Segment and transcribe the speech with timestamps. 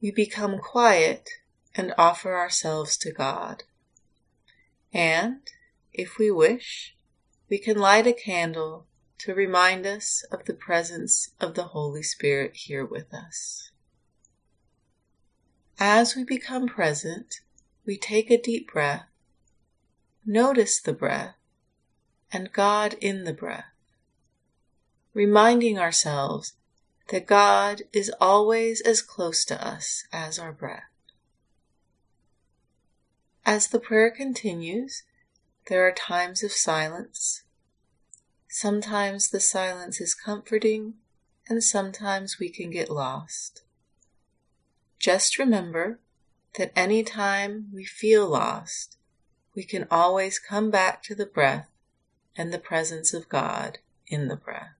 [0.00, 1.28] We become quiet
[1.74, 3.64] and offer ourselves to God.
[4.92, 5.40] And,
[5.92, 6.96] if we wish,
[7.48, 8.86] we can light a candle
[9.18, 13.70] to remind us of the presence of the Holy Spirit here with us.
[15.78, 17.40] As we become present,
[17.84, 19.06] we take a deep breath,
[20.24, 21.34] notice the breath,
[22.32, 23.72] and God in the breath,
[25.12, 26.54] reminding ourselves
[27.10, 30.84] that God is always as close to us as our breath.
[33.44, 35.02] As the prayer continues,
[35.66, 37.42] there are times of silence.
[38.48, 40.94] Sometimes the silence is comforting,
[41.48, 43.62] and sometimes we can get lost.
[45.00, 45.98] Just remember
[46.58, 48.98] that any time we feel lost,
[49.56, 51.70] we can always come back to the breath
[52.36, 54.79] and the presence of God in the breath.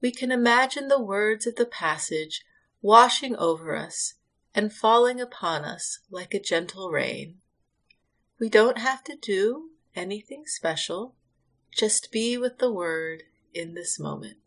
[0.00, 2.42] we can imagine the words of the passage
[2.80, 4.14] washing over us
[4.54, 7.36] and falling upon us like a gentle rain.
[8.38, 11.14] We don't have to do anything special,
[11.76, 14.38] just be with the Word in this moment.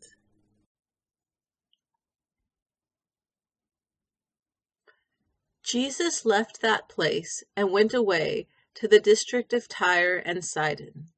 [5.62, 11.08] Jesus left that place and went away to the district of Tyre and Sidon.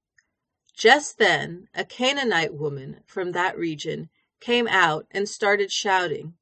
[0.77, 4.11] Just then, a Canaanite woman from that region
[4.41, 6.37] came out and started shouting,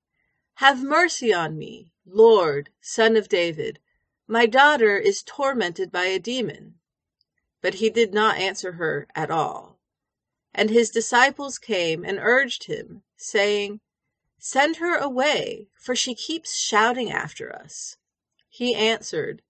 [0.55, 3.79] Have mercy on me, Lord, son of David.
[4.27, 6.79] My daughter is tormented by a demon.
[7.61, 9.79] But he did not answer her at all.
[10.53, 13.81] And his disciples came and urged him, saying,
[14.39, 17.97] Send her away, for she keeps shouting after us.
[18.49, 19.43] He answered,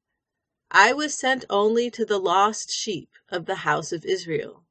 [0.70, 4.64] I was sent only to the lost sheep of the house of Israel.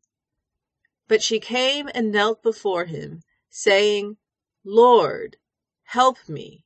[1.07, 3.23] But she came and knelt before him
[3.56, 4.18] saying,
[4.66, 5.38] Lord,
[5.84, 6.66] help me.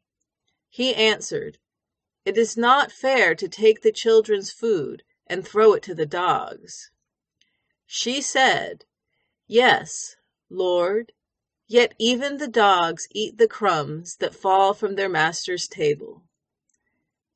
[0.69, 1.57] He answered,
[2.23, 6.89] It is not fair to take the children's food and throw it to the dogs.
[7.85, 8.85] She said,
[9.47, 10.15] Yes,
[10.49, 11.11] Lord,
[11.67, 16.23] yet even the dogs eat the crumbs that fall from their master's table.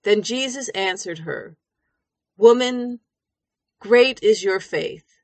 [0.04, 1.58] Then Jesus answered her,
[2.38, 3.02] Woman,
[3.82, 5.18] great is your faith.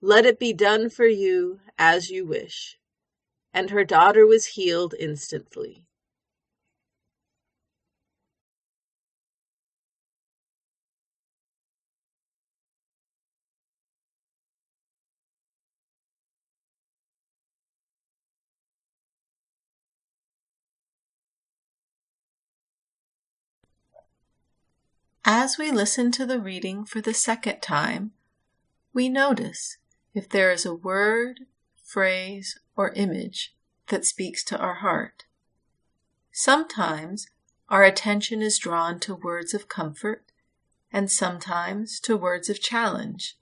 [0.00, 2.78] Let it be done for you as you wish
[3.54, 5.84] and her daughter was healed instantly.
[25.24, 28.12] As we listen to the reading for the second time,
[28.92, 29.78] we notice
[30.12, 31.40] if there is a word,
[31.82, 33.54] phrase, or image
[33.88, 35.24] that speaks to our heart.
[36.32, 37.28] Sometimes
[37.68, 40.24] our attention is drawn to words of comfort
[40.92, 43.36] and sometimes to words of challenge.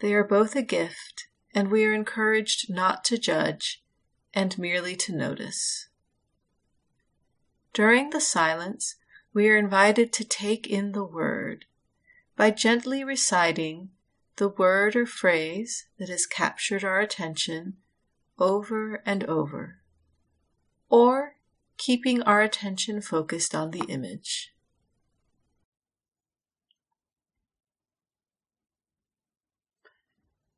[0.00, 3.82] They are both a gift, and we are encouraged not to judge
[4.32, 5.88] and merely to notice.
[7.72, 8.96] During the silence,
[9.32, 11.64] we are invited to take in the word
[12.36, 13.90] by gently reciting
[14.36, 17.76] the word or phrase that has captured our attention
[18.38, 19.78] over and over,
[20.88, 21.36] or
[21.76, 24.52] keeping our attention focused on the image.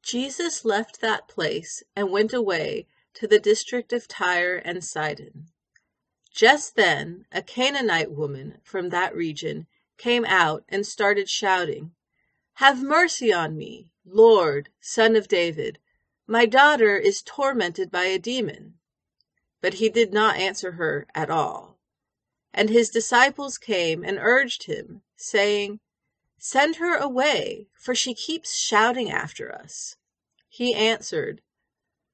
[0.03, 5.49] Jesus left that place and went away to the district of Tyre and Sidon.
[6.33, 9.67] Just then, a Canaanite woman from that region
[9.99, 11.93] came out and started shouting,
[12.55, 15.79] Have mercy on me, Lord, son of David.
[16.31, 18.79] My daughter is tormented by a demon.
[19.61, 21.81] But he did not answer her at all.
[22.55, 25.81] And his disciples came and urged him, saying,
[26.39, 29.97] Send her away, for she keeps shouting after us.
[30.49, 31.43] He answered,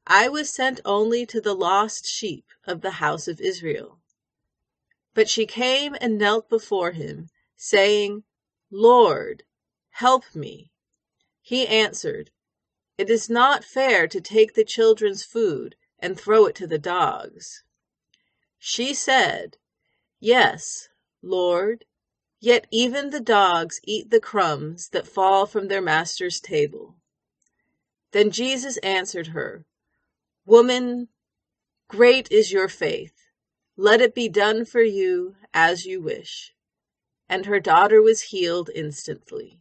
[0.06, 4.00] I was sent only to the lost sheep of the house of Israel.
[5.12, 8.24] But she came and knelt before him, saying,
[8.70, 9.42] Lord,
[9.90, 10.72] help me.
[11.42, 12.30] He answered,
[12.98, 17.62] It is not fair to take the children's food and throw it to the dogs.
[18.58, 19.58] She said,
[20.19, 20.88] Yes,
[21.22, 21.84] Lord,
[22.40, 26.96] yet even the dogs eat the crumbs that fall from their master's table.
[28.12, 29.66] Then Jesus answered her,
[30.46, 31.08] Woman,
[31.88, 33.12] great is your faith.
[33.76, 36.54] Let it be done for you as you wish.
[37.28, 39.60] And her daughter was healed instantly.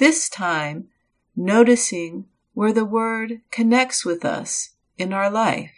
[0.00, 0.88] this time,
[1.36, 5.72] noticing where the Word connects with us in our life.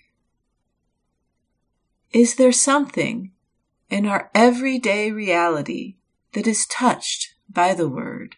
[2.13, 3.33] Is there something
[3.91, 5.97] in our everyday reality
[6.35, 8.37] that is touched by the Word?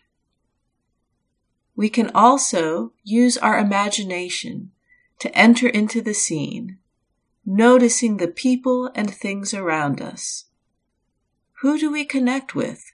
[1.77, 4.73] We can also use our imagination
[5.19, 6.79] to enter into the scene
[7.47, 10.47] noticing the people and things around us.
[11.61, 12.94] Who do we connect with?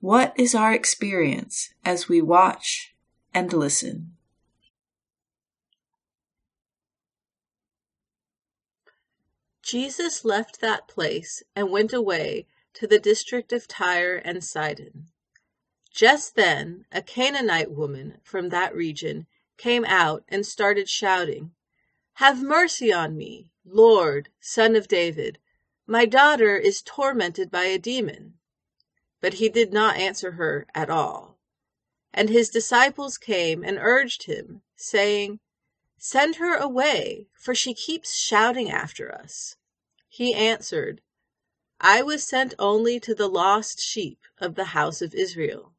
[0.00, 2.94] What is our experience as we watch
[3.34, 4.16] and listen?
[9.62, 15.08] Jesus left that place and went away to the district of Tyre and Sidon.
[15.92, 19.26] Just then, a Canaanite woman from that region
[19.58, 21.50] came out and started shouting,
[22.14, 25.38] Have mercy on me, Lord, son of David.
[25.86, 28.38] My daughter is tormented by a demon.
[29.20, 31.38] But he did not answer her at all.
[32.12, 35.40] And his disciples came and urged him, saying,
[35.98, 39.56] Send her away, for she keeps shouting after us.
[40.08, 41.02] He answered,
[41.78, 45.74] I was sent only to the lost sheep of the house of Israel.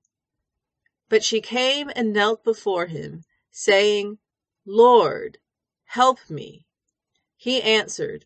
[1.09, 4.19] But she came and knelt before him, saying,
[4.65, 5.39] Lord,
[5.85, 6.67] help me.
[7.35, 8.25] He answered,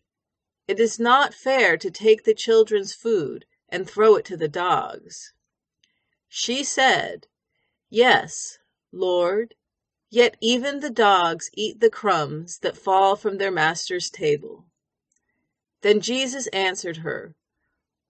[0.68, 5.32] It is not fair to take the children's food and throw it to the dogs.
[6.28, 7.26] She said,
[7.88, 8.58] Yes,
[8.92, 9.54] Lord,
[10.10, 14.66] yet even the dogs eat the crumbs that fall from their master's table.
[15.82, 17.34] Then Jesus answered her,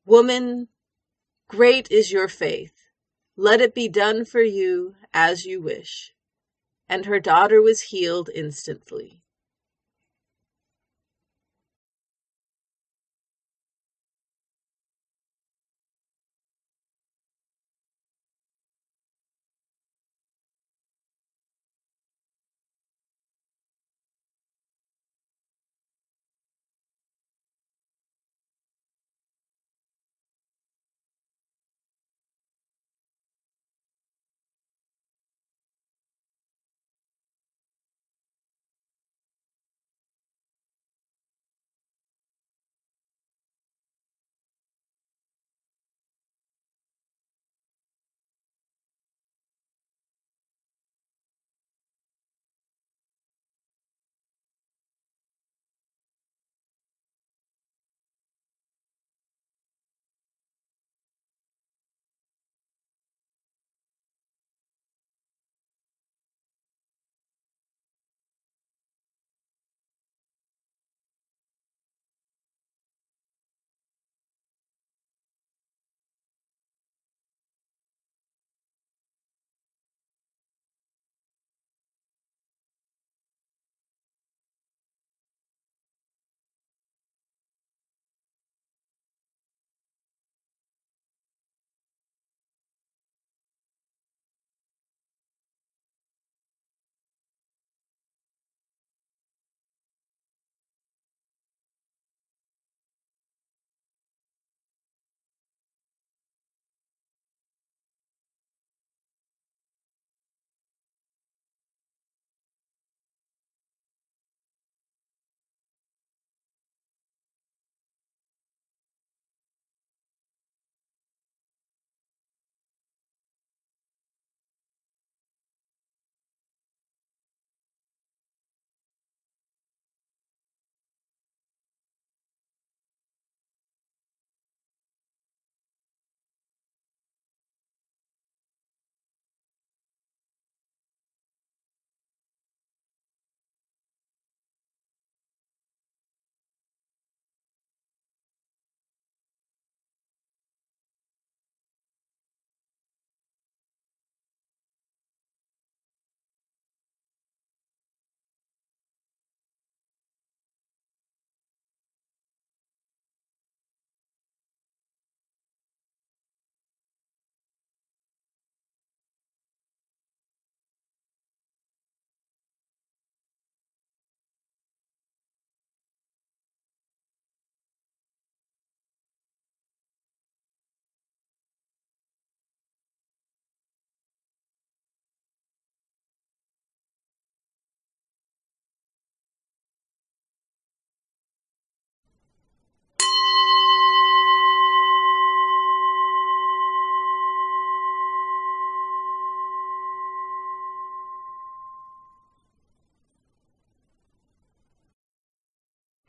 [0.05, 0.69] Woman,
[1.49, 2.73] great is your faith.
[3.37, 6.13] Let it be done for you as you wish.
[6.89, 9.21] And her daughter was healed instantly.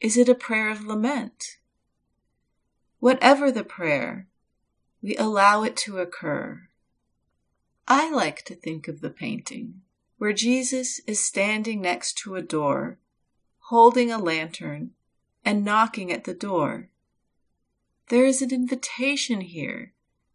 [0.00, 1.58] Is it a prayer of lament?
[3.00, 4.28] Whatever the prayer,
[5.02, 6.68] we allow it to occur.
[7.86, 9.82] I like to think of the painting
[10.16, 12.98] where Jesus is standing next to a door,
[13.68, 14.92] holding a lantern,
[15.44, 16.90] and knocking at the door.
[18.08, 19.92] There is an invitation here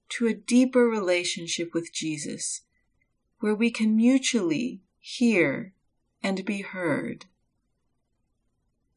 [0.10, 2.62] to a deeper relationship with Jesus,
[3.40, 5.74] where we can mutually hear
[6.24, 7.26] and be heard.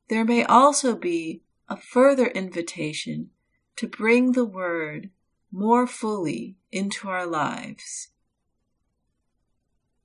[0.08, 3.30] There may also be a further invitation
[3.76, 5.10] to bring the Word
[5.52, 8.08] more fully into our lives.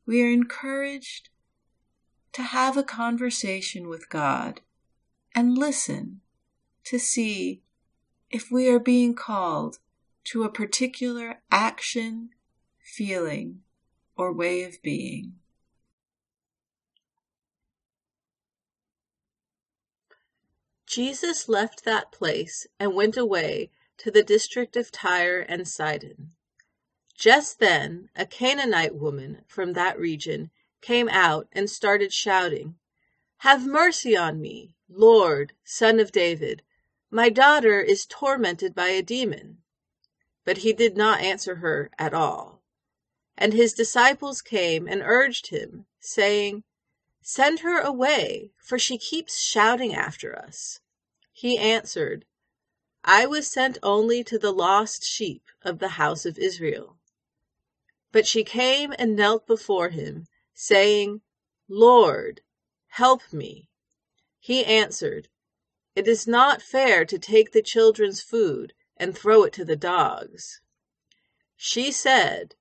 [0.06, 1.30] We are encouraged
[2.34, 4.62] to have a conversation with God
[5.34, 6.22] and listen
[6.86, 7.62] to see
[8.30, 9.80] if we are being called
[10.26, 12.30] to a particular action,
[12.82, 13.62] feeling,
[14.18, 15.36] or way of being.
[20.96, 26.34] Jesus left that place and went away to the district of Tyre and Sidon.
[27.18, 32.76] Just then, a Canaanite woman from that region came out and started shouting,
[33.38, 36.62] Have mercy on me, Lord, son of David.
[37.10, 39.64] My daughter is tormented by a demon.
[40.46, 42.62] But he did not answer her at all.
[43.36, 46.64] And his disciples came and urged him, saying,
[47.24, 50.82] Send her away, for she keeps shouting after us.
[51.44, 52.24] He answered,
[53.04, 56.98] I was sent only to the lost sheep of the house of Israel.
[58.14, 61.20] But she came and knelt before him, saying,
[61.68, 62.40] Lord,
[62.88, 63.68] help me.
[64.40, 65.28] He answered,
[65.98, 70.62] It is not fair to take the children's food and throw it to the dogs.
[71.58, 72.56] She said,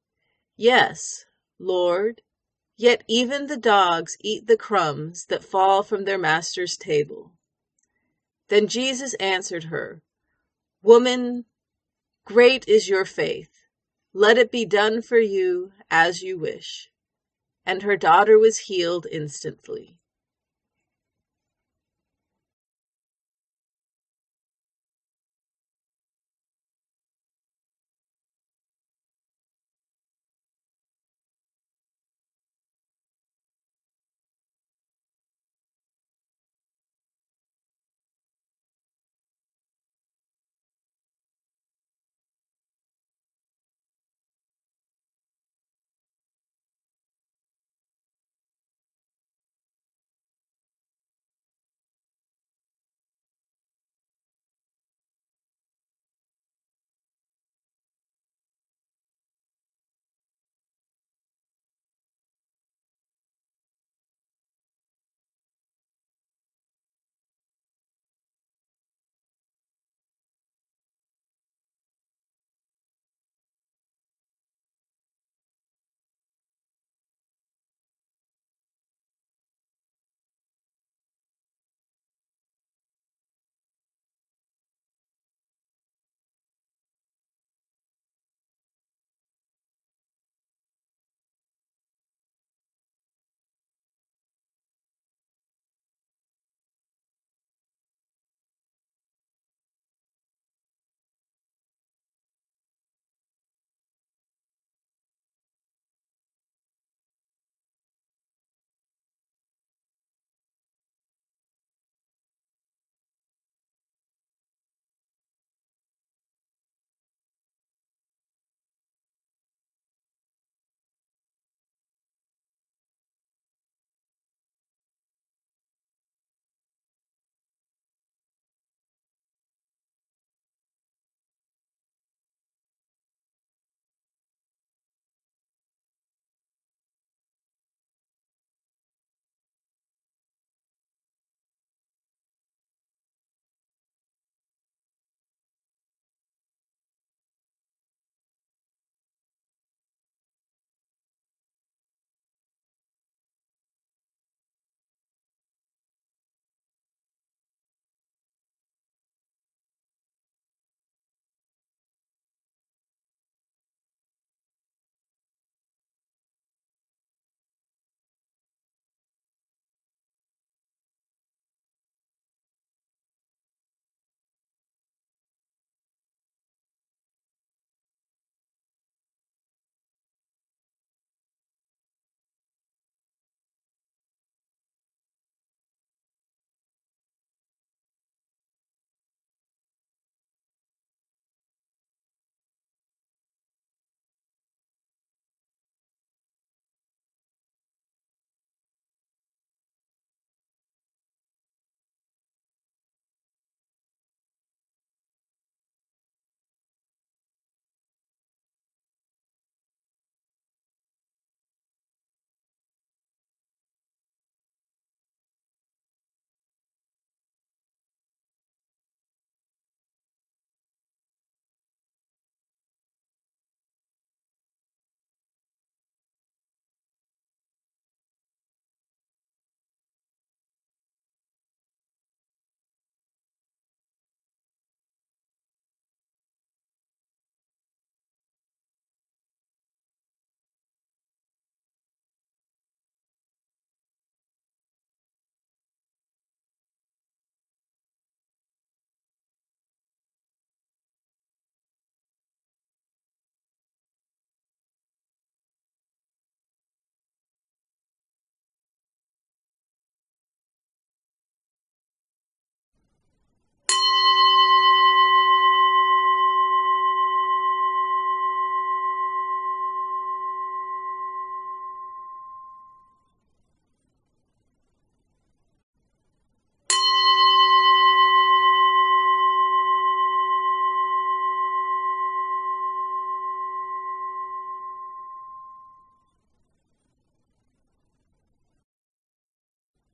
[0.57, 1.25] Yes,
[1.61, 2.23] Lord,
[2.77, 7.33] yet even the dogs eat the crumbs that fall from their master's table.
[8.53, 10.03] Then Jesus answered her,
[10.83, 11.47] Woman,
[12.27, 13.49] great is your faith.
[14.13, 16.91] Let it be done for you as you wish.
[17.65, 19.97] And her daughter was healed instantly.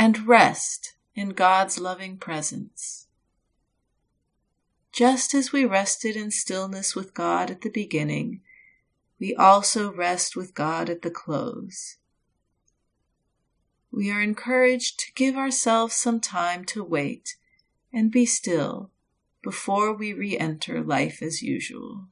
[0.00, 3.06] and rest in God's loving presence.
[4.92, 8.40] Just as we rested in stillness with God at the beginning,
[9.18, 11.98] we also rest with God at the close.
[13.92, 17.36] We are encouraged to give ourselves some time to wait
[17.92, 18.92] and be still
[19.42, 22.06] before we re enter life as usual.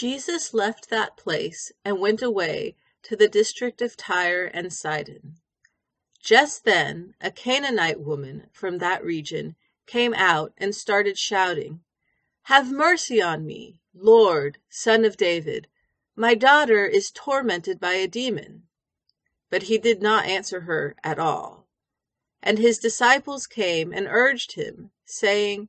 [0.00, 5.36] Jesus left that place and went away to the district of Tyre and Sidon.
[6.18, 11.82] Just then, a Canaanite woman from that region came out and started shouting,
[12.44, 15.68] Have mercy on me, Lord, son of David.
[16.16, 18.62] My daughter is tormented by a demon.
[19.50, 21.68] But he did not answer her at all.
[22.42, 25.68] And his disciples came and urged him, saying,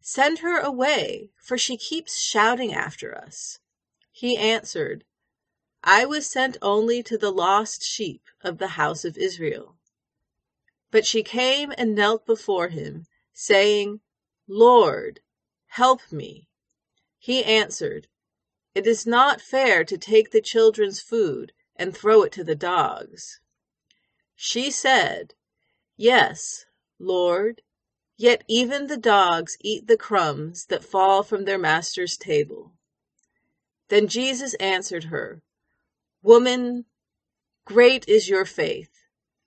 [0.00, 3.58] Send her away, for she keeps shouting after us.
[4.24, 5.04] He answered,
[5.82, 9.76] I was sent only to the lost sheep of the house of Israel.
[10.90, 14.00] But she came and knelt before him, saying,
[14.48, 15.20] Lord,
[15.66, 16.48] help me.
[17.18, 18.08] He answered,
[18.74, 23.40] It is not fair to take the children's food and throw it to the dogs.
[24.34, 25.34] She said,
[25.98, 26.64] Yes,
[26.98, 27.60] Lord,
[28.16, 32.72] yet even the dogs eat the crumbs that fall from their master's table.
[33.88, 35.42] Then Jesus answered her,
[36.22, 36.86] Woman,
[37.64, 38.90] great is your faith.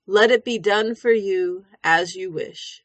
[0.06, 2.84] Let it be done for you as you wish.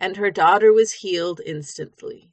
[0.00, 2.32] And her daughter was healed instantly.